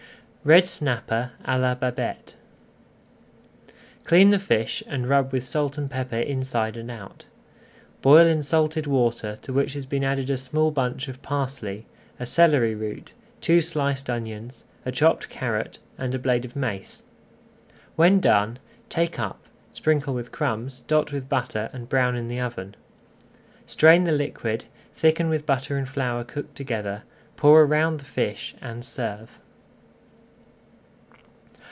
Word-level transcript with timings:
RED 0.43 0.65
SNAPPER 0.65 1.33
À 1.45 1.61
LA 1.61 1.75
BABETTE 1.75 2.33
Clean 4.05 4.31
the 4.31 4.39
fish 4.39 4.81
and 4.87 5.05
rub 5.07 5.31
with 5.31 5.45
salt 5.45 5.77
and 5.77 5.87
pepper 5.87 6.15
inside 6.17 6.75
and 6.77 6.89
out. 6.89 7.27
Boil 8.01 8.25
in 8.25 8.41
salted 8.41 8.87
water 8.87 9.37
to 9.43 9.53
which 9.53 9.73
has 9.75 9.85
been 9.85 10.03
added 10.03 10.31
a 10.31 10.37
small 10.37 10.71
bunch 10.71 11.07
of 11.07 11.21
parsley, 11.21 11.85
a 12.19 12.25
celery 12.25 12.73
root, 12.73 13.13
two 13.39 13.61
sliced 13.61 14.09
onions, 14.09 14.63
a 14.83 14.91
chopped 14.91 15.29
carrot, 15.29 15.77
and 15.95 16.15
a 16.15 16.17
blade 16.17 16.43
of 16.43 16.55
mace. 16.55 17.03
When 17.95 18.19
done, 18.19 18.57
take 18.89 19.19
up, 19.19 19.45
sprinkle 19.71 20.15
with 20.15 20.31
crumbs, 20.31 20.81
dot 20.87 21.11
with 21.11 21.29
butter, 21.29 21.69
[Page 21.71 21.81
261] 21.81 21.81
and 21.83 21.87
brown 21.89 22.15
in 22.15 22.25
the 22.25 22.39
oven. 22.39 22.75
Strain 23.67 24.05
the 24.05 24.11
liquid, 24.11 24.63
thicken 24.91 25.29
with 25.29 25.45
butter 25.45 25.77
and 25.77 25.87
flour 25.87 26.23
cooked 26.23 26.55
together, 26.55 27.03
pour 27.37 27.61
around 27.61 27.99
the 27.99 28.05
fish, 28.05 28.55
and 28.59 28.83
serve. 28.83 29.39